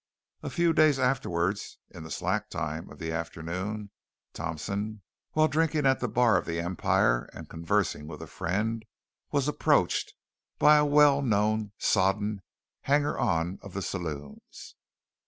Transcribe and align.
A 0.41 0.49
few 0.49 0.73
days 0.73 0.97
afterward 0.97 1.59
in 1.91 2.01
the 2.01 2.09
slack 2.09 2.49
time 2.49 2.89
of 2.89 2.97
the 2.97 3.11
afternoon 3.11 3.91
Thompson, 4.33 5.03
while 5.33 5.47
drinking 5.47 5.85
at 5.85 5.99
the 5.99 6.07
bar 6.07 6.39
of 6.39 6.47
the 6.47 6.59
Empire 6.59 7.29
and 7.33 7.47
conversing 7.47 8.07
with 8.07 8.19
a 8.23 8.25
friend, 8.25 8.83
was 9.31 9.47
approached 9.47 10.15
by 10.57 10.77
a 10.77 10.85
well 10.85 11.21
known 11.21 11.71
sodden 11.77 12.41
hanger 12.81 13.15
on 13.15 13.59
of 13.61 13.73
the 13.75 13.83
saloons. 13.83 14.73